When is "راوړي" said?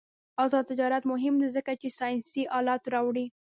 2.93-3.25